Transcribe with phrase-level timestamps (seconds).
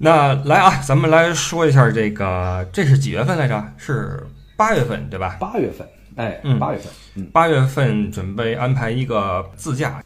[0.00, 3.62] 那来啊，咱们来说一下这个，这是几月份来着？
[3.76, 4.24] 是
[4.56, 5.36] 八月份对吧？
[5.40, 10.00] 八月份，哎，嗯八月份，嗯，八月份准备安排一个自驾，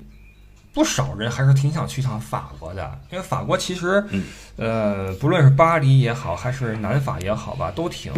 [0.72, 4.24] 不少人还是挺想去趟法国的，因为法国其实，嗯
[4.56, 8.10] 呃，不论是巴黎也好，还是南法也好吧，都挺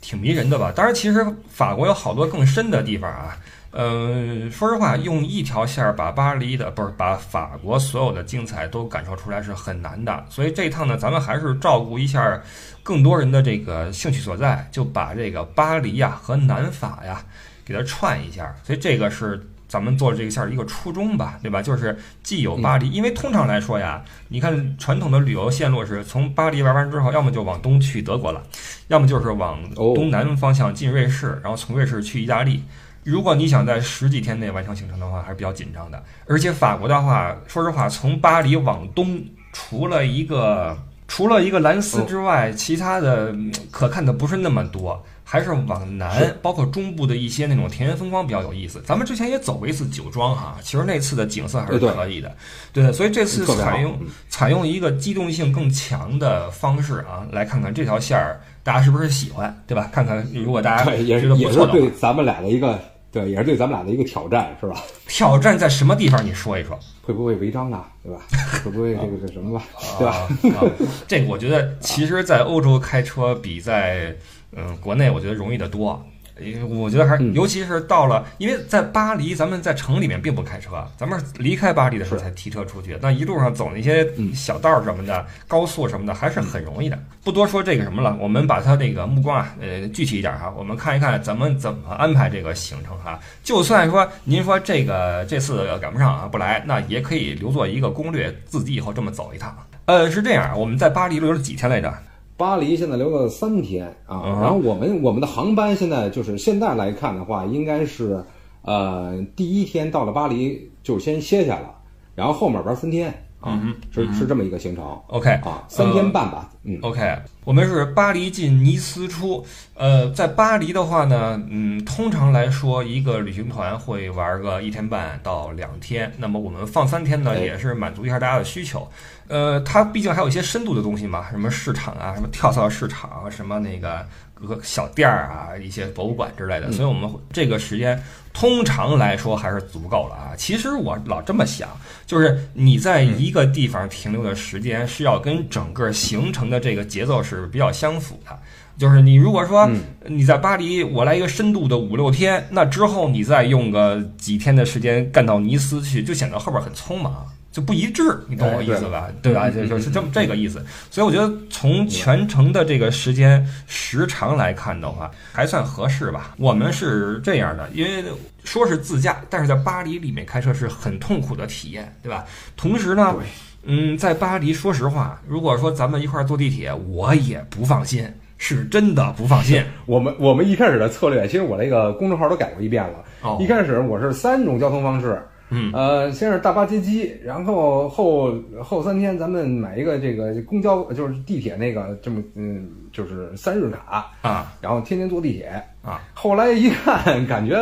[0.00, 0.72] 挺迷人的吧。
[0.74, 3.36] 当然，其实法国有好多更深的地方啊。
[3.76, 12.40] 呃，说实话，用一条线儿把巴黎的不是把法国所有的精彩都感受出来是很难的，所以这一趟呢，咱们还是照顾一下
[12.84, 17.20] 更多人的这个兴趣所在，就把这个巴黎呀和南法呀
[17.64, 21.60] 给它串一下，所以这个是咱们做这个线儿一个初衷吧，对吧？
[21.60, 28.40] 就是既有巴黎，因为通常来说呀，你看传统的旅游线路是从巴黎玩完之后，要么就往东去德国了，
[28.86, 32.62] 要么就是往哦东南方向进瑞士，然后从瑞士去意大利。
[33.04, 36.02] 如果你想在十几天内完成行程的话，还是比较紧张的。
[36.26, 39.22] 而且法国的话，说实话，从巴黎往东，
[39.52, 48.82] 除了一个除了一个兰斯之外，其他的嗯可看的不是那么多，还是往南，包括中部的一些那种田园风光比较有意思。
[48.86, 52.34] 咱们之前也走过一次酒庄哈，其实那次的景色还是可以的。
[52.72, 59.90] 对，所以这次采用嗯采用一个机动性更强的方式啊，来看看这条线儿大家是不是喜欢，对吧？
[59.92, 62.80] 看看如果大家，也是不错的话对，咱们俩的一个，
[63.14, 64.82] 对，也是对咱们俩的一个挑战，是吧？
[65.06, 66.22] 挑战在什么地方？
[66.26, 66.76] 你说一说。
[67.00, 68.20] 会不会违章呢，对吧？
[68.64, 69.64] 会不会这个这什么吧，
[69.98, 70.12] 对吧？
[70.12, 70.58] 啊？
[70.60, 70.70] 啊
[71.06, 74.14] 这个我觉得，其实，在欧洲开车比在
[74.56, 76.04] 嗯国内，我觉得容易得多。
[76.40, 82.98] 因为我觉得还尤其是到了，因为在巴黎，咱们在城里面并不开车，咱们是离开巴黎的时候才提车出去。
[83.00, 86.98] 那一路上走那些嗯小道儿什么的、高速什么的，还是很容易的。
[87.22, 93.18] 不多说这个什么了，我们把它这个目光啊，呃，具体一点哈，我们看一看咱们怎么安排这个行程哈。
[93.42, 99.56] 就算说您说这个这次赶不上啊，不来，那也可以留作一个攻略，自己以后这么走一趟。
[99.86, 101.94] 呃，是这样，我们在巴黎留了几天来着？
[102.36, 108.24] 巴黎现在留了三天啊，嗯然后我们我们的航班现在就是现在来看的话，应该是
[108.62, 111.74] 呃第一天到了巴黎就先歇下了，
[112.14, 113.08] 然后后面玩三天
[113.40, 119.44] 啊，嗯是是这么一个行程 OK 啊，三天半吧，嗯，OK，我们是巴黎进尼斯出。
[119.74, 126.10] 呃，在巴黎的话呢，嗯，通常来说，一个旅行团会玩个一天半到两天。
[126.16, 128.88] 那么我们放三天呢，哎也是满足一下大家的需求。
[129.28, 136.68] 呃，它毕竟还有一些深度的东西嘛，什么市场啊，什么跳蚤市场，什么那个各个小店儿啊，一些博物馆之类的。
[136.68, 138.00] 嗯所以我们这个时间
[138.32, 140.32] 通常来说还是足够了啊。
[140.36, 141.68] 其实我老这么想，
[142.06, 148.38] 就是你在一个地方停留的时间是要跟整个行程的这个节奏是比较相符的。
[148.76, 157.24] 就是你如果说嗯你在巴黎，我来一个深度的五六天，那之后你再用个几天的时间干到尼斯去，就显得后边很匆忙，
[157.54, 159.08] 就不一致，你懂我意思吧？
[159.22, 159.48] 对吧？
[159.48, 160.60] 就就是这么这个意思。
[160.90, 166.34] 所以我觉得从全程的这个时间时长来看的话，还算合适吧。
[166.36, 168.02] 我们是这样的，因为
[168.42, 172.24] 说是自驾，但是在巴黎里面开车是很痛苦的体验，对吧？
[172.56, 173.14] 同时呢，
[173.62, 178.04] 嗯，在巴黎，说实话，如果说咱们一块儿坐地铁，我也不放心，
[178.36, 179.64] 是真的不放心。
[179.86, 182.98] 我们我们一开始的策略，其实我那个公众号都改过一遍了。
[183.22, 185.22] 哦一开始我是三种交通方式，
[185.54, 185.70] 嗯。
[185.72, 194.52] 呃，先是大巴接机，然后后后三天咱们买一个这个公交，就是地铁那个这么嗯，就是三日卡，啊。
[194.60, 195.62] 然后天天坐地铁。
[195.82, 197.54] 啊，后来一看，感觉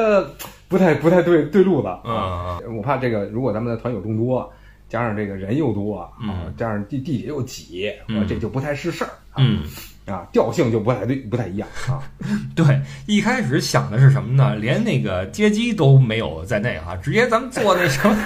[0.68, 1.88] 不太不太对对路子。
[1.88, 4.48] 啊嗯我怕这个，如果咱们的团友众多，
[4.88, 7.90] 加上这个人又多啊，嗯加上地地铁又挤，
[8.28, 9.38] 这就不太是事儿啊。
[9.38, 9.62] 嗯，
[10.06, 12.02] 啊，调性就不太对，不太一样啊。
[12.56, 14.56] 对，一开始想的是什么呢？
[14.56, 18.16] 连那个接机都没有在内哈，直接咱们坐那什么。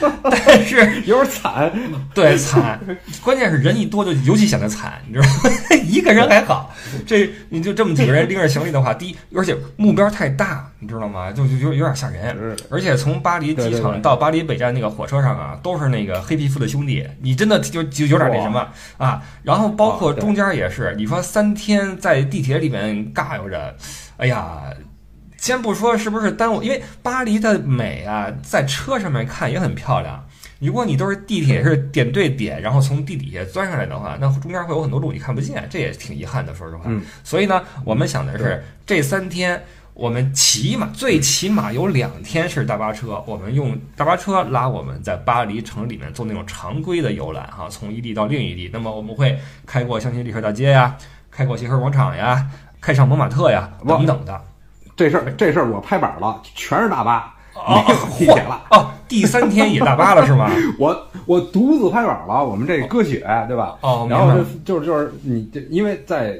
[0.22, 1.72] 但是有点惨，
[2.14, 2.78] 对惨，
[3.22, 5.50] 关键是人一多就尤其显得惨，你知道吗？
[5.88, 6.74] 一个人还好，
[7.06, 11.32] 这你就这么几个人拎着行李的话，第一，而且目标太大，你知道吗？
[11.32, 12.36] 就就有有点吓人。
[12.70, 18.66] 而且从巴黎机场到巴黎北站那个火车上啊，都是那个黑皮肤的兄弟，你真的就就有点那什么
[18.98, 19.22] 啊。
[19.42, 23.74] 然后包括中间也是，你说三天在地铁里面尬悠着，
[24.18, 24.62] 哎呀。
[25.38, 30.22] 先不说是不是耽误，因为巴黎的美啊，在车上面看也很漂亮。
[30.58, 36.82] 如果你都是地铁是点对点，然后从地底下钻上来的话，那中间会有很多路你看不见，这也挺遗憾的，说实话。
[36.86, 39.62] 嗯所以呢，我们想的对是这三天，
[39.94, 48.68] 我们起码最起码有两天是大巴车，我们用大巴车拉我们在巴黎城里面做那种常规的游览哈，从一地到另一地。
[48.72, 50.96] 那么我们会开过香榭丽舍大街呀，
[51.30, 52.44] 开过协和广场呀，
[52.80, 54.42] 开上蒙马特呀等等的。
[54.98, 57.34] 这事儿，这事儿我拍板了，全是大巴。
[57.54, 58.62] 哦没有地铁了。
[58.70, 60.48] 哦，第三天也大巴了是吗？
[60.78, 60.96] 我
[61.26, 63.18] 我独自拍板了，我们这割血
[63.48, 63.76] 对吧？
[63.80, 66.38] 哦，然后就就是就是你这，因为在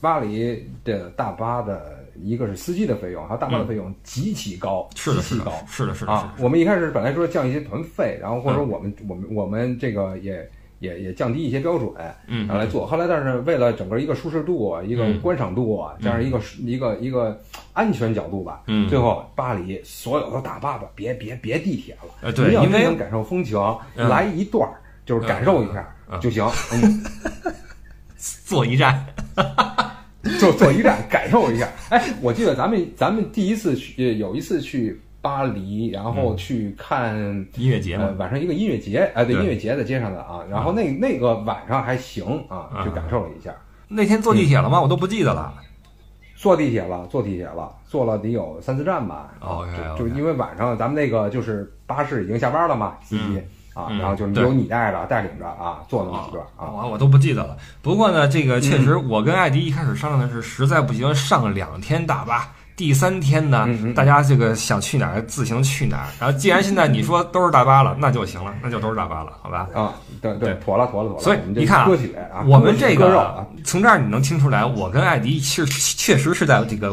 [0.00, 6.32] 巴黎的大巴的一个是司机的费用，还有大巴的费用极其高，是的，是的极其高，是的，是的，啊。
[6.34, 6.44] 是的。
[6.44, 11.90] 我们一开始本来说降一些团费，然后或者说嗯我们我们我们这个也也也降低一些标准，
[12.26, 12.86] 嗯然后来做。
[12.86, 17.40] 后来但是为了整个一个舒适度啊，一个嗯观赏度啊，加上一个一个一个
[17.72, 23.58] 安全角度吧，嗯最后巴黎所有的大巴吧，别别别地铁了，呃对你要因为真想感受风情，
[23.96, 27.02] 嗯来一段儿就是感受一下就行， 嗯。
[28.44, 29.04] 坐一站，
[30.40, 31.68] 坐坐一站感受一下。
[31.90, 37.16] 哎，我记得咱们咱们第一次去，有一次去巴黎，然后去看、
[37.56, 40.38] 音乐节嘛，呃晚上一个音乐节，哎、对，对音乐节在街上的啊。
[40.48, 43.52] 然后那那个晚上还行啊，嗯去感受了一下。
[43.88, 44.80] 那天坐地铁了吗？
[44.80, 45.52] 我都不记得了。
[46.36, 49.34] 坐地铁了，坐地铁了，坐了得有三四站吧。
[49.40, 49.66] 哦
[49.98, 53.42] 就就因为晚上咱们那个就是巴士已经下班了嘛，司机、
[53.74, 56.70] 啊，嗯然后就是由你带着带领着啊，坐那么几段啊。
[56.72, 57.56] 我我都不记得了。
[57.82, 66.06] 不过呢，这个确实，我跟艾迪一开始商量的是，实在不行上两天大巴，第三天呢，大家这个想去哪儿自行去哪儿。
[66.20, 69.66] 然后既然现在你说都是大巴了，那就行了，那就都是大巴了，好吧？
[69.72, 71.22] 啊，对对妥了妥了妥了。
[71.22, 76.90] 所以你看啊我们这个从这儿你能听出来，我跟艾迪其实确实是在这个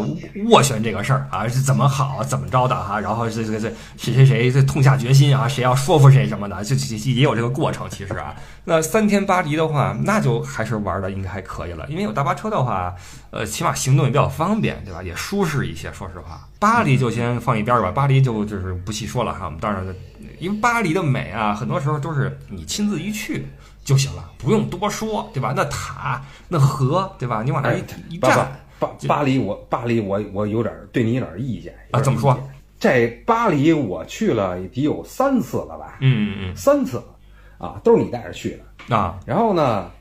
[0.50, 6.76] 斡旋这个事儿啊，是怎么好怎么着的哈、然后这这这谁谁谁这痛下决心啊，谁要说服谁什么的，就
[7.12, 7.90] 也有这个过程。
[7.90, 8.34] 其实啊，
[8.64, 12.96] 那三天巴黎的话，那就还是玩的应该还可以了，因为有大巴车的话，
[13.32, 15.04] 呃，起码行动也比较方便，对吧？
[15.04, 15.92] 也舒适一些。
[15.94, 19.46] 说实话，巴黎就先放一边儿吧，巴黎就就是不细说了哈。
[19.46, 19.84] 我们当然，
[20.40, 23.46] 因为巴黎的美啊，很多时候都是你亲自一去。
[23.86, 25.54] 就行了，不用多说，对吧？
[25.54, 27.44] 那塔、那河，对吧？
[27.44, 32.40] 你往那儿哎一一巴站，巴巴黎我巴黎我我有点儿对你有点儿意见啊怎么说？
[32.80, 35.98] 这巴黎我去了得有三次了吧？
[36.00, 37.04] 嗯嗯嗯三次
[37.58, 38.60] 啊，都是你带着去的。
[38.88, 39.92] 嗯啊，然后呢，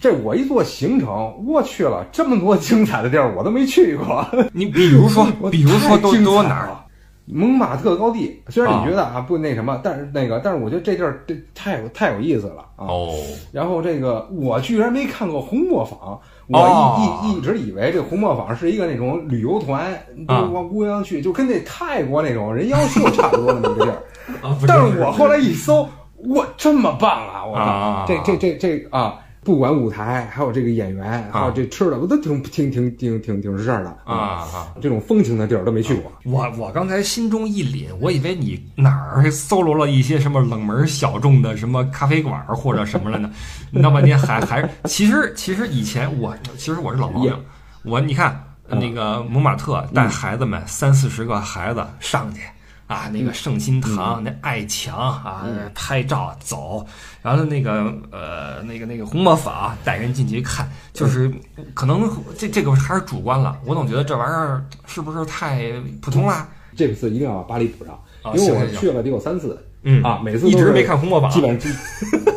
[0.00, 4.24] 这我一做行程，我去了这么多精彩的地儿，我都没去过。
[4.52, 6.66] 你比如说 我，比如说都都哪儿？
[6.68, 6.84] 了？
[7.32, 12.86] 蒙马特高地，虽然啊你觉得啊不那什么，但是那个，但是我觉得这地儿这太有太有意思了啊。
[12.88, 13.14] 哦，
[13.52, 19.92] 然后这个我居然没看过红磨坊，我一、哦一一直以为这红磨坊是一个那种旅游团，
[20.26, 24.02] 都啊往姑娘去，就跟那泰国那种人妖秀差不多那么个地儿。
[24.66, 25.88] 但是我后来一搜，
[26.34, 27.46] 哇，这么棒啊！
[27.46, 34.14] 我靠，啊这这这这啊，不管舞台，还有这个演员，还有这吃的，我都挺挺挺挺挺挺是事儿的啊。
[34.14, 34.74] 啊！
[34.82, 36.12] 这种风情的地儿都没去过。
[36.24, 43.30] 我我刚才心中一凛，我以为你哪儿搜罗了一些什么冷门小众的什么咖啡馆儿或者什么了呢？
[43.70, 47.34] 闹半天还还其实其实以前我其实我是老毛病，
[47.82, 52.42] 我你看嗯那个蒙马特带孩子们三四十个孩子上去。
[52.90, 55.46] 啊，那个圣心堂，那爱墙啊，
[55.76, 56.84] 拍照走，
[57.22, 61.32] 然后那个呃，那个那个红磨坊带人进去看，就是
[61.72, 65.70] 可能这这个还是主观了，我总觉得这玩意儿是不是太
[66.02, 66.48] 普通了？
[66.76, 71.72] 这次一定要把巴黎补上，啊因为我去了得有三次嗯啊，每次一直 没看红磨坊，基本上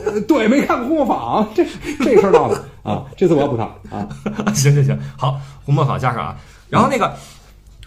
[0.05, 1.65] 呃对没看过红磨坊，这
[1.99, 4.07] 这事儿闹的啊，这次我要补上啊。
[4.53, 6.37] 行行行，好，红磨坊加上啊，
[6.69, 7.11] 然后那个，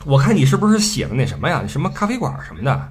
[0.06, 1.67] 我看你是不是写的那什么呀？
[1.67, 2.88] 什么咖啡馆什么的？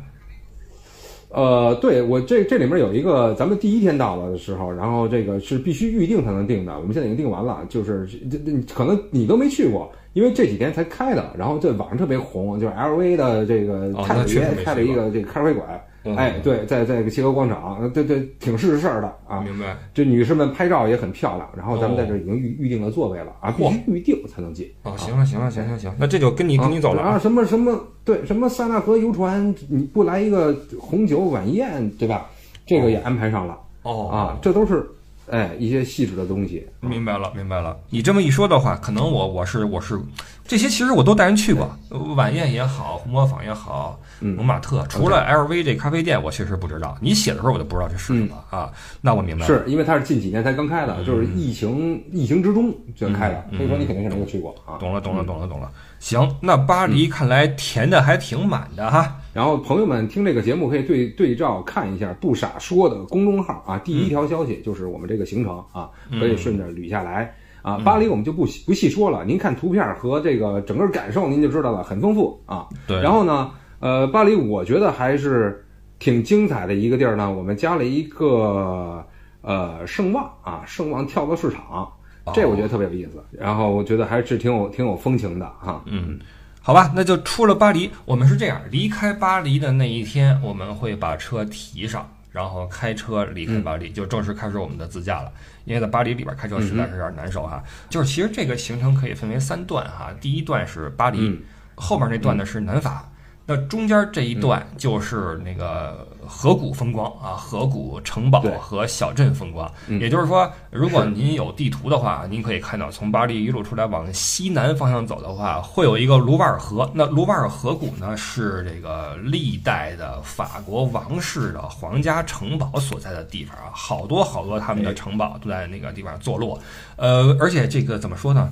[1.29, 15.67] 呃，对我这这里面有一个，咱们第一天到了的时候，然后这个是必须预定才能订的，我们现在已经订完了，就是这这可能你都没去过，因为这几天才开的，然后这网上特别红，就是 LV 的这个哦太子爷那确实没去开了一个这个咖啡馆，
[16.05, 19.41] 嗯哎，对，在在这个协和广场，对对，挺是事儿的啊。
[19.41, 19.75] 明白？
[19.93, 24.71] 这女士们拍照也很漂亮，然后咱们哦在这已经预预定了座位了啊，必须预定才能进。
[24.83, 27.19] 哦，行了行了行行行，那这就跟你跟你走了啊，啊。
[27.19, 32.29] 什么什么对，什么塞纳河游船，你不来一个红酒晚宴，对吧？
[32.65, 34.83] 这个也安排上了、哦啊，这都是
[35.29, 36.65] 哎一些细致的东西。
[36.81, 37.77] 明白了，明白了。
[37.89, 40.00] 你这么一说的话，可能我我是我是
[40.47, 46.95] 这些，其实我都带人去过，呃晚宴也好，红磨坊也好，嗯蒙马特，除了 LV 这咖啡店，我确实不知道。
[47.01, 48.71] 你写的时候我就不知道这是什么啊。
[49.01, 49.47] 那我明白了。
[49.47, 54.77] 是因为它是近几年才刚开的，就是疫情疫情之中就开的，嗯所以说你肯定是没有去过啊。
[54.77, 55.71] 懂了，懂了，懂了，懂了。
[55.99, 59.17] 行，那巴黎看来填的还挺满的哈。
[59.33, 67.33] 然后朋友们听这个节目可以对对照看一下“不傻说”的公众号啊，第一条消息就是我们这个行程啊，可以顺着捋下来。
[67.65, 72.67] 啊，巴黎我们就不细不细说了，您看图片和这个整个感受您就知道了，很丰富啊。
[72.86, 75.65] 对然后呢，呃，巴黎我觉得还是
[75.98, 77.34] 挺精彩的一个地儿呢。
[77.34, 79.03] 我们加了一个
[79.41, 81.91] 呃圣旺啊，圣旺跳蚤市场，
[82.36, 83.13] 这我觉得特别有意思。
[83.31, 85.81] 然后我觉得还是挺有挺有风情的哈。
[85.88, 86.19] 嗯，
[86.62, 87.89] 好吧，那就出了巴黎。
[88.05, 95.32] 我们是这样，离开巴黎的那一天，我们会把车提上，然后开车离开巴黎，就正式开始我们的自驾了。
[95.63, 97.63] 因为在巴黎里边开车实在是有点难受哈。
[97.89, 101.42] 就是其实这个行程可以分为三段哈，第一段是巴黎，嗯
[101.75, 103.10] 后面那段呢是南法。
[103.47, 109.71] 那中间这一段就是那个河谷风光啊，河谷城堡和小镇风光。
[109.87, 116.89] 嗯也就是说，如果您有地图的话，您可以看到，从巴黎一路出来往西南方向走的话，会有一个卢瓦尔河。
[116.95, 126.59] 那卢瓦尔河谷呢，是这个历代的法国王室的皇家城堡所在的地方啊，好多好多他们的城堡都在那个地方坐落。
[126.95, 128.51] 呃，而且这个怎么说呢？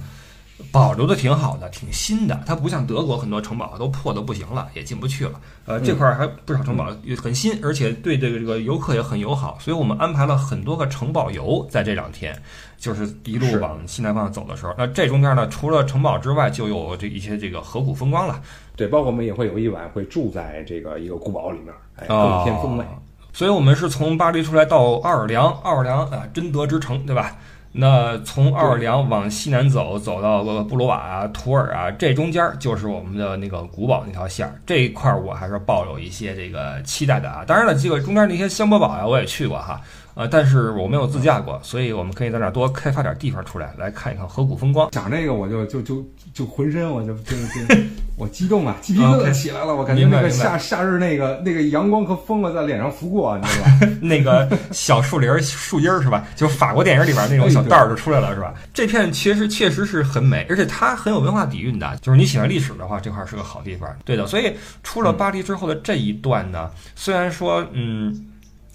[0.71, 2.41] 保留的挺好的，挺新的。
[2.45, 5.39] 它不像德国很多城堡都破的不行了，也进不去了。
[5.65, 9.57] 呃，这块儿还不少城堡也很新，而且对这个这个游客也很友好。
[9.59, 12.35] 所以我们安排了很多个城堡游，在这两天，
[12.77, 14.73] 就是一路往西南方向走的时候。
[14.77, 18.41] 那这中间呢，除了城堡之外，就有这一些这个河谷风光了。
[18.75, 22.85] 对，包括我们也会有一晚会住在这个一个古堡里面，哎，哦更添风味。
[23.31, 27.35] 所以我们是从巴黎出来到奥尔良，奥尔良啊，贞德之城，对吧？
[27.75, 34.53] 那从奥尔良往西南走，走到呃布鲁瓦啊、图尔啊，这中间就是我们的那个古堡那条线儿。
[34.65, 37.43] 这一块我还是抱有一些这个期待的啊。
[37.45, 39.81] 当然了，这个中间那些香波堡呀，我也去过哈，
[40.15, 44.89] 呃，但是我没有自驾过，所以我们可以在那儿多开发点地方出来，来看一看河谷风光。
[44.91, 47.75] 讲这个我就就就就浑身我就就就
[48.15, 53.93] 我激动啊，鸡皮疙瘩起来了，我感觉那个夏夏日那个那个阳光和风啊在脸上拂过，你知道吧？
[53.99, 56.25] 那个小树林儿、树荫儿是吧？
[56.35, 58.53] 就法国电影里边那种小道儿就出来了是吧？
[58.71, 61.97] 这片其实确实是很美，而且它很有文化底蕴的。
[62.01, 63.89] 就是你喜欢历史的话，这块儿是个好地方。
[64.05, 64.53] 对的，所以
[64.83, 68.27] 出了巴黎之后的这一段呢，虽然说嗯。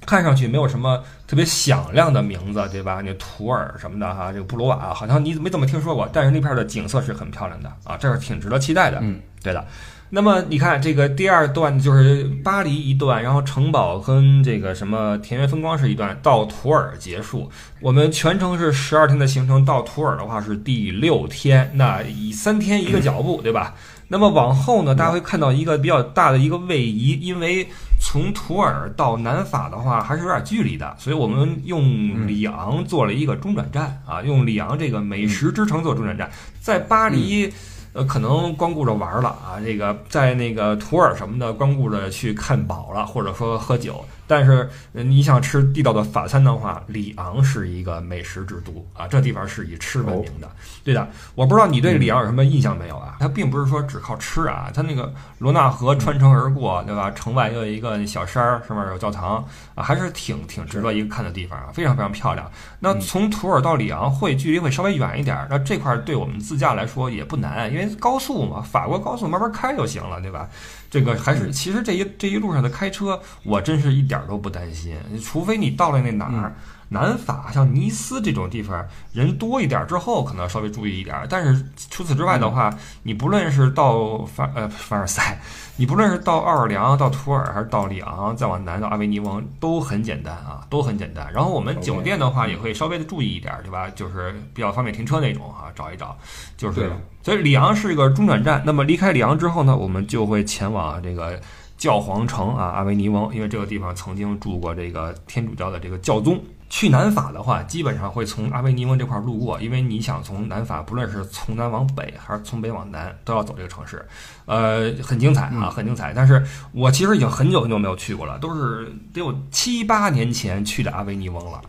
[0.08, 3.02] 看上去没有什么特别响亮的名字，对吧？
[3.04, 8.98] 那图尔什么的哈，这个布鲁瓦好像你没怎么听说过，但是那片儿的景色是很漂亮的啊，这是挺值得期待的。
[9.02, 9.62] 嗯，对的。
[10.10, 17.50] 那么你看这个第二段就是巴黎一段，然后城堡跟这个什么田园风光是一段，到图尔结束。
[17.80, 23.74] 我们全程是十二天的行程，到图尔的话是第六天，那以三天一个脚步，对吧？
[24.08, 27.68] 那么往后呢，大家会看到一个比较大的一个位移，因为
[28.00, 37.52] 从图尔到南法的话还是有点距离的，所以我们用里昂做了一个中转站啊，用里昂这个美食之城做中转站，在巴黎。
[37.92, 44.04] 呃，可能光顾着玩了啊，这个在那个图尔什么的，光顾着去看宝了，或者说喝酒。
[44.30, 50.46] 但是呃你想吃地道的法餐的话，里昂是一个美食之都啊，这地方是以吃闻名的。
[50.84, 53.16] 对的，我不知道你对里昂有什么印象没有啊？
[53.18, 57.10] 它并不是说只靠吃啊，它那个罗纳河穿城而过，对吧？
[57.12, 59.42] 城外又有一个小山儿，上面有教堂
[59.74, 62.50] 啊，还是挺挺值得一个看的地方啊，非常非常漂亮。
[62.80, 70.48] 那从图尔到里昂会距离会稍微远一点儿，那这块儿对我们自驾来说也不难，因为高速嘛，法国高速慢慢开就行了，对吧？
[70.90, 76.54] 这个还是其实这一这一路上的开车，我真是一点儿都不担心，除非你到了那哪儿。
[76.90, 81.26] 南法像尼斯这种地方人多一点之后，可能稍微注意一点。
[81.28, 85.38] 但是除此之外的话，你不论是到凡呃凡尔赛，
[85.76, 91.30] 你不论是到奥尔良、到图尔还是到里昂，再往南到阿维尼翁，都很简单啊，都很简单。
[91.32, 93.90] 然后我们酒店的话也会稍微的注意一点，对吧？
[93.90, 96.16] 就是比较方便停车那种哈、找一找。
[96.56, 96.90] 就是对，
[97.22, 98.62] 所以里昂是一个中转站。
[98.64, 101.38] 那么离开里昂之后呢，我们就会前往这个
[101.76, 106.42] 教皇城啊，阿维尼翁，因为这个地方曾经住过这个天主教的这个教宗。
[106.70, 114.06] 去南法的话，基本上会从阿维尼翁这块儿路过，因为你想从南法，不论是从南往北还是从北往南，都要走这个城市，
[114.44, 116.12] 呃，很精彩啊，很精彩。
[116.12, 121.60] 但是我其实已经很久很久没有去过了，都是得有七八年前去的阿维尼翁了。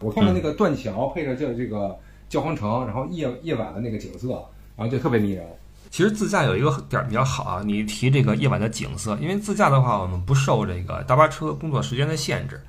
[0.00, 1.94] 我看到那个断桥配着这这个
[2.28, 4.28] 教皇城，然后夜夜晚的那个景色，
[4.76, 5.46] 然后就特别迷人。
[5.90, 12.60] 其实自驾有一个点儿比较好啊，你提这个夜晚的景色，因为自驾的话，我们不受这个大巴车工作时间的限制，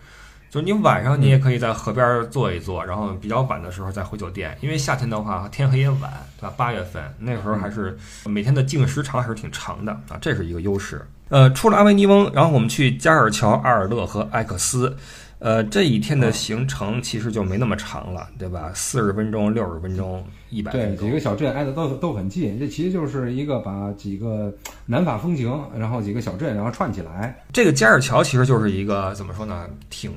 [0.57, 4.57] 就是你晚上你也可以在河边儿坐一坐，然后比较晚的时候再回酒店。
[4.59, 6.53] 因为夏天的话天黑也晚，对吧？
[6.57, 7.95] 八月份那时候还是
[8.25, 11.05] 每天的净时长还是挺长的啊，这是一个优势。
[11.29, 14.97] 呃，出了阿维尼翁，然后我们去加尔乔、阿尔勒和艾克斯。
[15.39, 18.71] 呃，这一天的行程其实就没那么长了，对吧？
[18.73, 21.13] 四十分钟、六十分钟、一百对，分钟几。
[21.13, 24.51] 个小镇挨得都都很近，这其实就是一个把几个
[24.87, 27.37] 南法风情，然后几个小镇，然后串起来。
[27.53, 30.11] 这个加尔桥其实就是一个怎么说呢，挺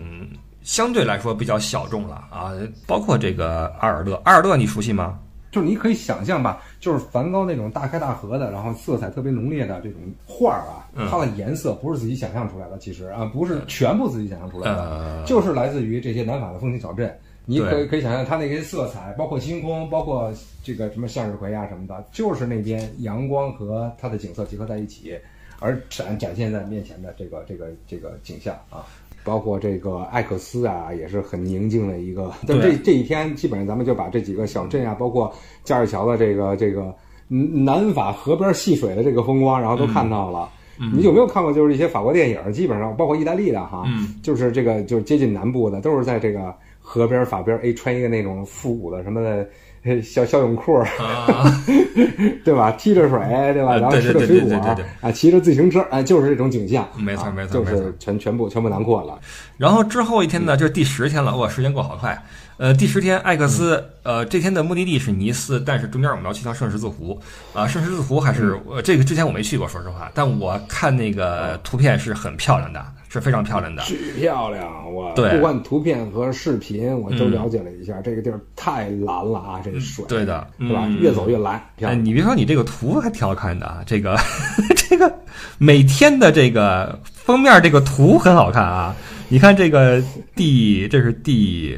[0.62, 2.52] 相对来说比较小众了啊。
[2.86, 5.18] 包括这个阿尔勒，阿尔勒你熟悉吗？
[5.50, 17.12] 就是你可以想象吧，就是梵高那种大开大合的，然后色彩特别浓烈的这种画儿啊，嗯它的颜色不是自己想象出来的，其实啊，不是全部自己想象出来的，呃，就是来自于这些南法的风情小镇。
[17.46, 25.18] 你可以可以想象它那些色彩，包括星空，包括这个什么向日葵啊什么的，就是那边阳光和它的景色结合在一起，
[25.58, 28.86] 而展展现在面前的这个这个这个景象啊。
[29.24, 32.32] 包括这个艾克斯啊，也是很宁静的一个。
[32.46, 35.32] 但这这一天，基本上咱们就把这几个小镇啊，包括
[35.64, 36.94] 加尔桥的这个这个
[37.28, 40.48] 嗯南法河边戏水的这个风光，然后都看到了。
[40.94, 42.52] 你有没有看过就是一些法国电影？
[42.52, 49.46] 基本上包括意大利的哈，嗯就是这个就是接近南部的，都是在这个河边法边，哎，穿一个那种复古的什么的呃
[50.04, 51.62] 小小泳裤，啊，
[52.44, 52.70] 对吧？
[52.72, 53.18] 踢着水，
[53.54, 53.72] 对吧？
[53.72, 54.54] 呃然后吃着水果
[55.00, 56.86] 啊，骑着自行车，哎，就是这种景象。
[56.96, 59.18] 没错没错没错是全全部全部囊括了。
[59.56, 62.22] 然后之后一天呢，就是第十天了，哇，时间过好快。
[62.58, 67.20] 呃，第十天，艾克斯，呃，这天的目的地是尼斯，但是中间我们要去趟圣十字湖，
[67.52, 73.82] 啊、圣十字湖还是、呃这个之前我没去过，说实话，但我看那个图片是很漂亮的，是非常漂亮的。
[73.82, 74.92] 巨漂亮！
[74.92, 80.84] 我对不管图片和视频，我都嗯了解了一下，这个地儿太蓝了啊，这个水，对的，对吧？
[80.86, 83.82] 嗯越走越蓝，漂哎，你别说，你这个图还挺好看的啊！
[83.86, 84.18] 这个
[84.88, 85.12] 这个
[85.58, 88.96] 每天的这个封面这个图很好看啊！
[89.28, 90.02] 你看这个
[90.34, 91.76] 第这是第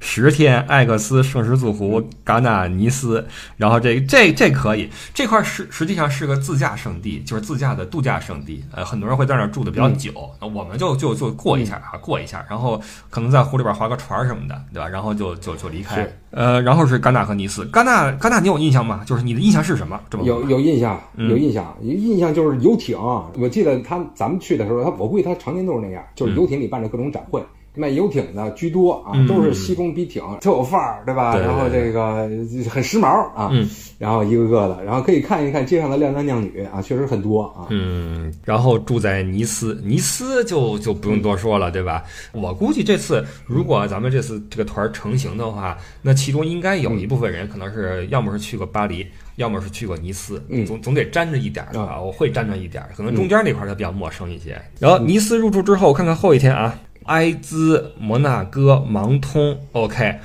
[0.00, 3.24] 十天，艾克斯、圣十字湖、戛纳、尼斯，
[3.58, 8.64] 然后这这这可以，这块实实际上是个自驾圣地，就是自驾的度假圣地。
[8.74, 12.80] 呃，很多人会在那儿住的比较久，那我们就就就过一下啊，过一下，然后
[13.10, 14.88] 可能在湖里边划个船儿什么的，对吧？
[14.88, 16.16] 然后就就就离开是。
[16.30, 17.64] 呃，然后是戛纳和尼斯。
[17.66, 19.02] 戛纳，戛纳，你有印象吗？
[19.04, 20.00] 就是你的印象是什么？
[20.08, 22.96] 这么有有印象，嗯有印象，有印象就是游艇。
[23.36, 27.44] 我记得他咱们去的时候，他我估计他常年都是那样，就是游艇里办着各种展会。
[27.74, 31.36] 卖游艇的居多啊，嗯都是西装笔挺，特有范儿，对吧？
[31.38, 32.28] 然后这个
[32.68, 37.66] 很时髦啊，嗯然后一个个的，然后可以看一看街上的靓男靓女啊，确实很多啊。
[37.68, 42.02] 嗯，然后住在尼斯，尼斯就就不用多说了，对吧？
[42.32, 52.00] 我估计这次如果咱们这次这个团儿成型的话，那其中应该有一部分人可能是要么是去过巴黎，要么是去过尼斯，嗯总总得沾着一点儿的吧？
[52.00, 54.60] 我会沾着一点儿，可能中间那块儿它比较陌生一些。
[54.78, 56.74] 然后尼斯入住之后，看看后一天啊，
[57.10, 60.16] 埃兹、摩纳哥、芒通，OK。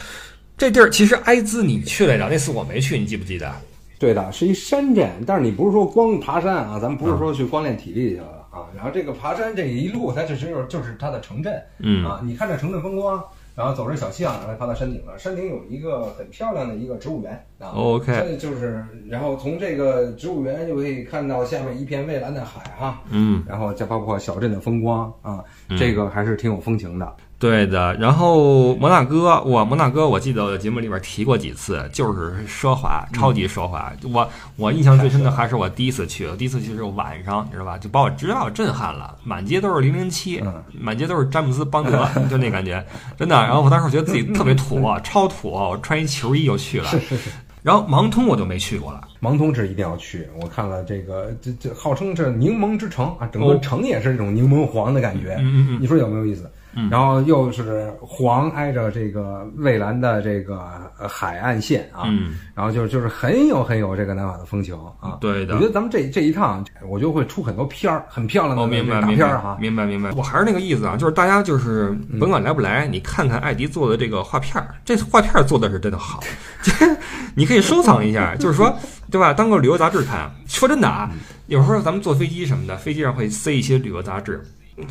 [0.55, 3.51] 这地儿其实埃兹你去来着，那次我没去，你记不记得？
[3.97, 8.69] 对的，是一山镇，但是你不是说光爬山啊，咱们不是说去光练体力去了啊。
[8.75, 13.23] 然后这个爬山这一路，它其实就是就是它的城镇，嗯啊，你看这城镇风光，
[13.55, 15.17] 然后走着小巷，然后爬到山顶了。
[15.17, 23.43] 山顶有一个很漂亮的一个植物园啊 OK 这就是，然后从这个植物园就可以看到下面一片蔚蓝的海哈、嗯。
[23.47, 25.43] 然后再包括小镇的风光啊，
[25.77, 27.15] 这个还是挺有风情的。
[27.37, 33.91] 对的，然后摩纳哥，我摩纳哥，我记得我在节目里边提过几次，就是奢华，超级奢华。
[34.11, 37.77] 我我印象最深的还是我第一次去，我第一次去是晚上，你知道吧？
[37.77, 42.83] 就把我直接把我震撼了，满街都是零零七嗯，满街都是詹姆斯邦德， 就那感觉，
[43.17, 43.35] 真的。
[43.35, 46.89] 然后我当时觉得自己特别土，超土，我穿一球衣就去了。
[46.89, 47.29] 是是是
[47.61, 55.35] 然后芒通我就没去过了，芒通是一定要去，我看了这个，这这号称这柠檬之城啊，整个哦城也是这种柠檬黄的感觉。
[55.39, 56.49] 嗯嗯嗯你说有没有意思？
[56.91, 60.59] 然后又是黄挨着这个蔚蓝的这个
[60.99, 65.17] 呃海岸线啊，嗯然后就是就是很有很有这个南法的风情啊。
[65.21, 69.57] 对的我觉得咱们这这一趟，我就会出很多片儿，很漂亮的哦，明白大明白片儿哈。
[69.59, 70.11] 明白明白。
[70.11, 76.19] 我还是那个意思啊，就是大家就是甭管来不来，你看看艾迪做的这个画片儿，这画片儿做的是真的好，
[76.61, 76.97] 就是
[77.35, 78.73] 你可以收藏一下， 就是说
[79.09, 79.33] 对吧？
[79.33, 80.29] 当个旅游杂志看。
[80.47, 81.09] 说真的啊，
[81.47, 84.41] 有时候咱们坐飞机什么的，飞机上会塞一些旅游杂志。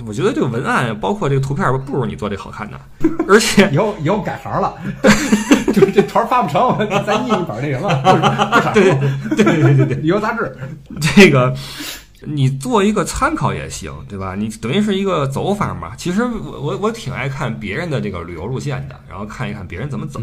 [0.06, 2.78] 我觉得这个文案包括这个图片儿不如你做这好看呢，
[3.28, 4.74] 而且 以后以后改行了，
[5.74, 8.94] 就是这团儿发不成，我再印一本那什么，就是
[9.36, 10.56] 对对对对对对，旅游杂志。
[11.00, 11.54] 这个
[12.22, 14.34] 你做一个参考也行，对吧？
[14.34, 15.92] 你等于是一个走法嘛。
[15.96, 20.18] 其实我我我挺爱看别人的这个旅游路线的，然后看一看别人怎么走，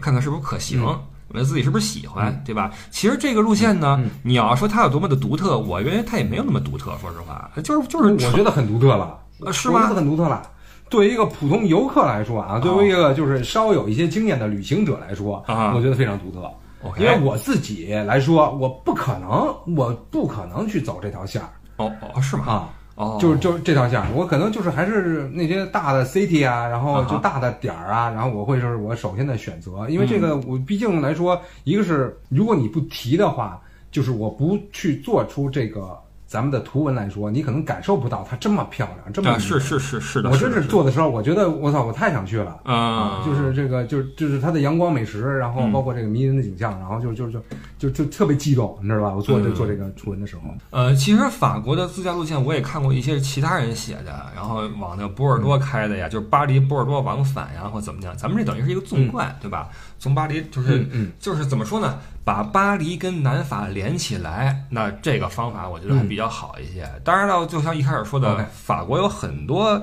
[0.00, 0.84] 看看是不是可行。
[1.28, 2.70] 我自己是不是喜欢，对吧？
[2.90, 6.96] 其实这个路线呢，你要说它有多么的独特，我认为它也没有那么独特。
[7.00, 10.42] 说实话，就是就是我觉得很独特了，呃是吗很独特了。
[10.88, 16.50] 对于一个普通游客来说啊，对于一个就是稍有一些经验的旅行者来说，啊我觉得非常独特。
[16.96, 22.44] 因为我自己来说，我不可能，我不可能去走这条线儿哦哦是吗？
[22.46, 22.68] 啊。
[22.98, 33.60] 哦，就是就是这条线，我可能就是还是那些大的 city 啊，然后就大的点儿啊，然后我会就是我首先的选择，因为这个我毕竟来说，一个是如果你不提的话，
[33.92, 42.58] 就是我不去做出这个咱们的图文来说，你可能感受不到它这么漂亮，这么是是是是的，我真是是做的时候，我觉得我操，我太想去了。
[42.64, 47.40] 啊，就是这个，就是就是它的阳光美食，然后包括这个迷人的景象，然后就就就
[47.78, 49.14] 就就特别激动，你知道吧？
[49.14, 58.16] 我做这嗯做这个图文的时候，呃，其实法国的自驾路线我也看过一些其他人写的，然后往那波尔多开的呀，就是巴黎波尔多往返呀，或怎么样。
[58.16, 59.68] 咱们这等于是一个纵贯，对吧？
[59.98, 60.86] 从巴黎就是、
[61.20, 61.98] 就是怎么说呢？
[62.24, 66.86] 把巴黎跟南法连起来，那这个方法我觉得还比较好一些。
[67.04, 69.80] 当然了，就像一开始说的法国有很多。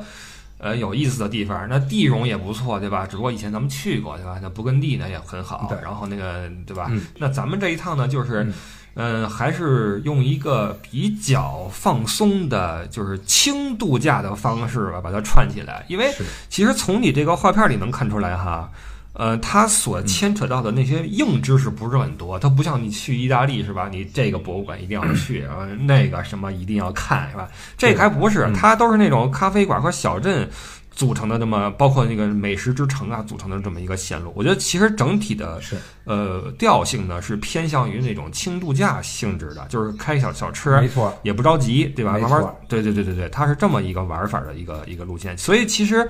[0.58, 3.06] 呃，有意思的地方，那地容也不错，对吧？
[3.06, 4.40] 只不过以前咱们去过，对吧？
[4.42, 6.88] 那勃艮第呢也很好，对然后那个，对吧？
[6.90, 8.54] 嗯那咱们这一趟呢，就是嗯
[8.96, 15.86] 嗯，还是用一个比较放松的，就是轻度假的方式吧，把它串起来。
[15.90, 16.14] 因为
[16.48, 18.72] 其实从你这个画片里能看出来哈，
[19.16, 23.90] 呃，它所牵扯到的那些硬知识不是很多，它不像你去意大利是吧？
[23.92, 27.50] 你这个博物馆一定要去，呃，那个什么一定要看是吧？
[27.78, 30.48] 这个还不是，嗯它都是那种咖啡馆和小镇。
[30.96, 35.60] 组成的这么包括那个美食之城啊，组成的这么一个线路，我觉得其实整体的
[36.06, 42.14] 呃调性呢是偏向于那种轻度假性质的，就是开小小车没，错，也不着急，对吧？
[42.18, 46.08] 慢慢，对对对对对，它是这么一个玩法的一个一个路线，所以其实。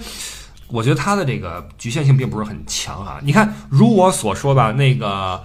[0.67, 3.19] 我觉得它的这个局限性并不是很强啊！
[3.23, 5.39] 你看，如我所说吧，那个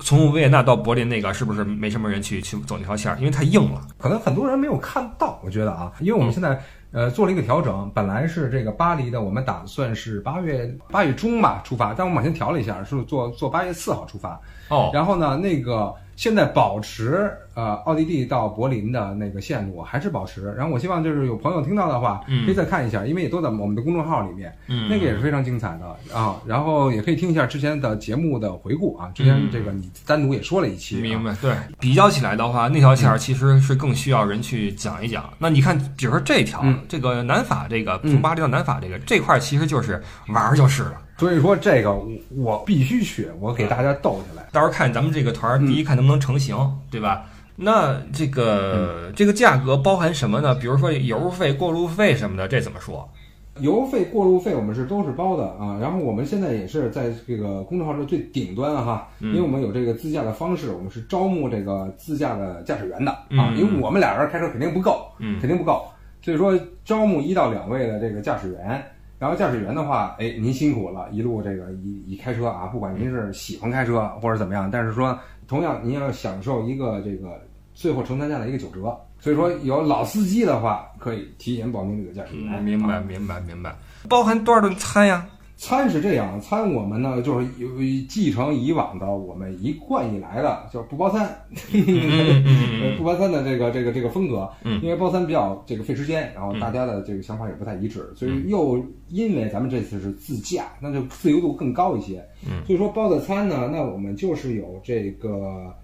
[0.00, 3.16] 从维也纳到柏林那个，是不是没什么人去去走那条线儿？
[3.18, 3.80] 因为太硬了。
[3.96, 6.60] 可能很多人没有看到，我觉得啊，因为我们现在
[6.92, 14.38] 呃做了一个调整，本来是这个巴黎的，我们打算是八月八月中吧出发，但我们往前调了一下，是做做八月四号出发。
[14.68, 20.52] 哦，然后呢，那个现在保持呃奥地利到柏林的那个线路还是保持。
[20.56, 26.36] 然后我希望就是有朋友听到的话，嗯可以再看一下，因为也都在我们的公众号里面，嗯那个也是非常精彩的啊。
[26.46, 35.30] 然后也可以听一下之前的节目的回顾啊，之前这个你单独也说了一期、啊，明白，对，比较起来的话，那条线儿其实是更需要人去讲一讲。
[35.38, 41.02] 那你看，比如说这条，嗯这个南法这个嗯从巴黎到南法这个、这块，其实就是玩儿就是了。
[41.18, 44.46] 所以说这个我我必须去，我给大家逗起来。
[44.52, 46.56] 到时候看咱们这个团儿，第一看能不能成型，
[46.90, 47.24] 对吧？
[47.56, 50.54] 那这个、这个价格包含什么呢？
[50.54, 53.08] 比如说油费、过路费什么的，这怎么说？
[53.60, 65.86] 油费、过路费我们是都是包的啊，然后我们现在也是在这个公众号的最顶端啊哈，嗯因为我们有这个自驾的方式，我们是招募这个自驾的驾驶员的啊，嗯因为我们俩人开车肯定不够，嗯肯定不够，
[66.20, 68.84] 所以说招募一到两位的这个驾驶员。
[69.18, 77.40] 然后驾驶员的话，哎，您辛苦了，一路这个一一开车啊，不管您是喜欢开车或者怎么样，但是说同样您要享受一个这个
[77.72, 82.54] 最后承担价的一个九折，所以说有老司机的话，可以提前报名这个驾驶员。
[82.58, 83.74] 嗯，明白，啊明白，明白。
[84.08, 85.26] 包含多少顿餐呀？
[85.56, 87.68] 餐是这样，餐我们呢就是有
[88.08, 91.26] 继承以往的我们一贯以来的叫不包餐，
[92.98, 94.80] 不包餐的这个这个这个风格，嗯。
[94.82, 105.74] 因为包餐比较这个费时间，然后大家的这个想法也不太一致，所嗯以又因为咱们这次是自驾，那就自由度更高一些，嗯，所以说包的餐呢，那我们就是有这个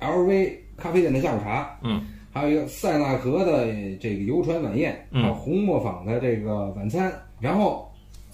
[0.00, 3.66] LV 咖啡店的下午茶，嗯，还有一个塞纳河的
[3.98, 5.22] 这个游船晚宴，嗯。
[5.22, 7.10] 还有红磨坊的这个晚餐，
[7.40, 7.83] 然后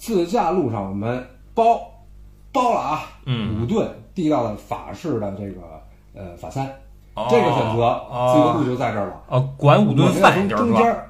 [0.01, 1.79] 自驾路上我们包
[2.51, 3.61] 包了啊，嗯。
[3.61, 5.61] 五顿地道的法式的这个
[6.15, 6.67] 呃法餐，
[7.13, 7.27] 哦。
[7.29, 8.01] 这个选择
[8.33, 9.21] 自由度哦就在这儿了。
[9.27, 11.07] 哦，管五顿饭，中间儿，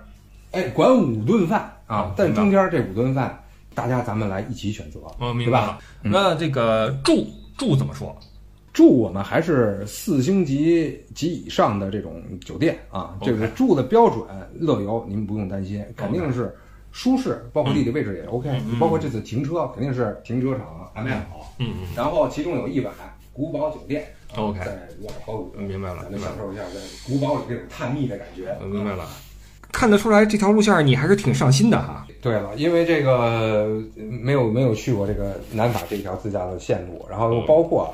[0.51, 1.61] 哎，管五顿饭。
[1.87, 3.41] 哦啊，但中间儿这五顿饭，
[3.73, 5.61] 大家咱们来一起选择，对吧？
[5.61, 5.79] 白了。
[6.01, 7.25] 那这个住
[7.57, 8.13] 住怎么说？
[8.73, 16.53] 住我们还是四星级及以上的这种酒店啊，这个住的标准，乐游您不用担心，肯定是
[16.91, 18.79] 舒适，包括地理位置也 OK，、嗯。
[18.79, 21.87] 包括这次停车肯定是停车场安排好，嗯嗯。
[21.95, 22.93] 然后其中有一晚
[23.33, 24.03] 古堡酒店
[24.35, 28.55] 啊 OK 在瓦尔堡嗯，明白了，咱明白了，们享受一下在古堡里这种探秘的感觉。
[28.65, 29.05] 明白了。
[29.71, 32.05] 看得出来这条路线儿你还是挺上心的哈。
[32.21, 37.89] 对了，因为这个呃没有没有去过这个南法这条自驾的线路，然后又包括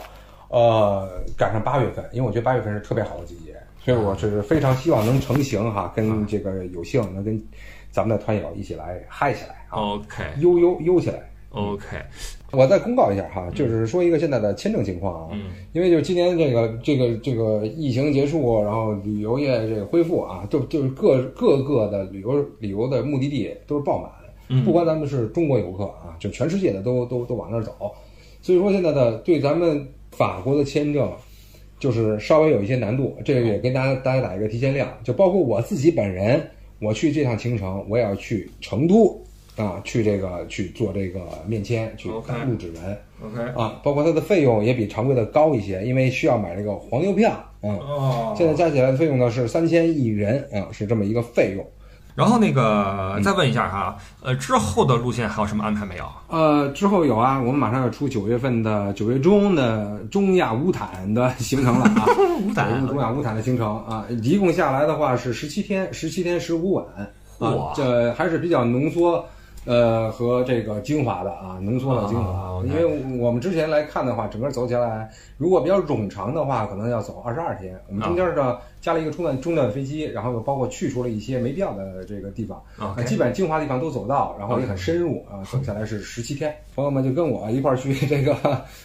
[0.50, 1.08] 呃
[1.38, 3.56] 赶上八月份，因为我觉得八月份是特别好的季节，
[3.86, 7.40] 所以我是非常希望能成型哈，跟这个有幸能跟
[7.98, 10.24] 咱们的团友一起来嗨起来啊，OK。
[10.40, 11.20] 悠悠悠起来。
[11.50, 11.98] OK，
[12.52, 15.46] 我再公告一下哈，就是说一个现在的签证情况啊，嗯。
[15.74, 24.12] 因为就是今年这个这个这个疫情结束，然后旅游业这个恢复啊，就就是各各个的旅游旅游的目的地都是爆满，
[24.50, 24.64] 嗯。
[24.64, 27.92] 不管咱们是中国游客啊，就全世界的都都都往那儿走，
[28.44, 31.12] 所以说现在的对咱们法国的签证
[31.80, 36.48] 就是稍微有一些难度，这个也跟大家大家打一个提前量，就包括我自己本人，
[36.80, 39.22] 我去这趟行程，我也要去成都
[39.56, 42.98] 啊，去这个去做这个面签，去入指纹。
[43.20, 47.44] OK，啊，包括它的费用也比常规的高一些，因为需要买这个黄牛票。
[47.64, 51.66] 嗯，哦现在加起来的费用呢是三千一人啊，是这么一个费用。
[52.18, 56.06] 然后那个再问一下哈，呃，之后的路线还有什么安排没有？
[56.30, 62.08] 呃，之后有啊，我们马上要出九月份的九月中的中亚乌坦的行程了啊，
[62.42, 67.06] 乌坦中亚乌坦的行程啊，一共下来的话是十七天，十七天十五晚啊
[67.38, 69.24] 哇，这还是比较浓缩。
[69.68, 72.86] 呃，和这个精华的啊，浓缩的精华，因为
[73.20, 77.78] 我们之前来看的话，整个走起来，如果比较冗长的话，可能要走二十二天。
[77.90, 86.56] 我们中间呢加了一个中断中断飞机，然后又包括去除了一些没必要的这个地方，啊呃，基本精华地方都走到，然后也很深入啊，走下来是十七天。
[86.74, 88.34] 朋友们就跟我一块儿去这个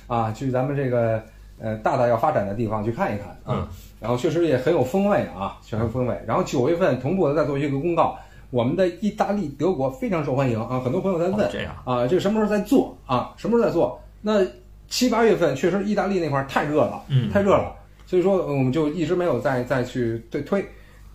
[0.08, 1.22] 啊，去咱们这个
[1.60, 3.68] 呃大大要发展的地方去看一看啊，
[4.00, 6.20] 然后确实也很有风味啊，很有风味。
[6.26, 8.18] 然后九月份同步的再做一个公告。
[8.52, 13.32] 我们的意大利、德国非常受欢迎啊，很多朋友在问哦这样啊，这个什么时候在做啊？
[13.38, 13.98] 什么时候在做？
[14.20, 14.46] 那
[14.88, 20.62] 七八月份确实意大利那块儿太热了，嗯太热了，所以说呃我们就一直没有再再去对推。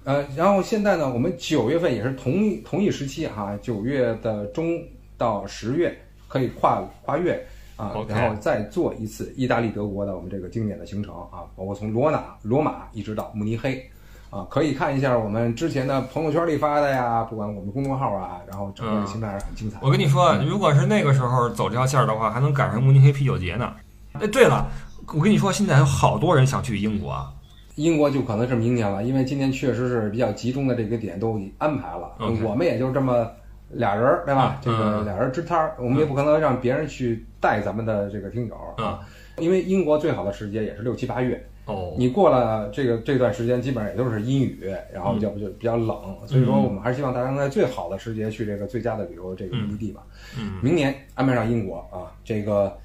[0.04, 4.82] 呃，然后现在呢，我们九月份也是同一同一时期哈、九月的中
[5.16, 5.96] 到十月
[6.28, 7.40] 可以跨跨越
[7.76, 13.88] 啊然后再做一次意大利、德国的我们这个经典的行程啊，包括从罗马罗马一直到慕尼黑。
[14.30, 19.86] 啊，可以看一下我们之前的朋友圈里发的呀，不管我们公众号啊，然后整个的行程还是很精彩的。
[19.86, 23.74] 我跟你说，如果是那个时候走这条线儿的话，还能赶上慕尼黑啤酒节呢。
[24.14, 24.68] 哎，对了，
[25.14, 27.32] 我跟你说，现在有好多人想去英国啊。
[27.76, 32.12] 英国就可能是明年了，因为今年确实是比较集中的这个点都安排了
[32.44, 33.30] 我们也就这么
[33.70, 34.58] 俩人儿，对吧？
[34.62, 39.00] 这个嗯俩人支摊儿，我们也不可能让别人去带咱们的这个听友啊。
[39.38, 50.02] 因为英国最好的时节也是六七八月，哦，你过了这个这段时间，基本上也都是阴雨，然后要不就比较冷，所以说我们还是希望大家能在最好的时节去这个最佳的旅游这个目的地吧。
[50.40, 52.76] 嗯，明年安排上英国啊，这个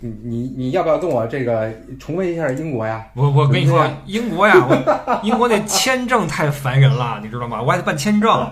[0.00, 3.06] 你你你要不要跟我这个重温一下英国呀？
[3.14, 7.60] 我我跟你说，英国呀，我英国那签证太烦人了，你知道吗？
[7.60, 8.50] 我还得办签证，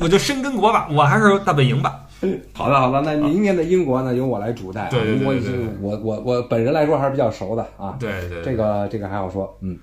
[0.00, 2.06] 我就申根国吧，我还是大本营吧。
[2.52, 4.88] 好的，好的，那明年的英国呢，由我来主带啊。
[4.90, 7.96] 对对对英国对对是我我我本人来说还是比较熟的啊。
[7.98, 9.78] 对对对，这个这个还好说，嗯，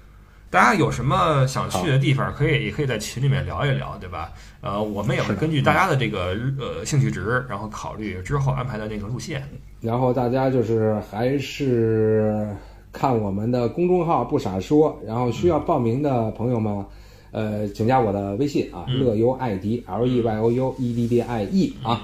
[0.50, 4.32] 大家有什么想去的地方，可以也可以在群里面聊一聊，对吧？
[4.62, 9.44] 呃，我们也会根据大家的这个呃兴趣值，然后考虑之后安排的那个路线。
[9.82, 12.48] 然后大家就是还是
[12.92, 16.84] 看我们的公众号“不傻说”，然后需要报名的朋友们，
[17.32, 22.02] 呃，请加我的微信啊，嗯乐游艾迪 L E Y O U E D D I E 啊。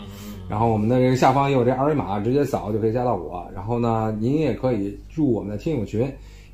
[0.49, 3.45] 然后我们的这个下方也有这二维码，直接扫就可以加到我。
[3.53, 6.01] 然后呢，您也可以入我们的听友群，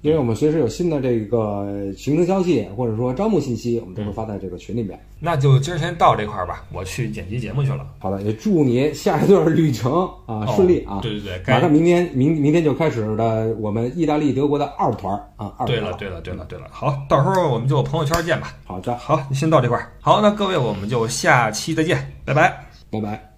[0.01, 4.99] 因为我们随时有新的这个行程消息或者说招募信息，我们都会发在这个群里面。
[5.19, 7.85] 那就今儿先到这块儿吧，我去剪辑节目去了。
[7.99, 10.95] 好的，也祝你下一段旅程啊、顺利啊！
[10.95, 18.53] 哦对对对，马上明天明明天就开始的我们意大利、德国的二团啊，二团对了对了对了对了，好，到时候我们就朋友圈见吧。
[18.63, 19.91] 好的，好，先到这块儿。
[19.99, 22.65] 好，那各位我们就下期再见，拜拜。
[22.89, 23.28] 拜拜。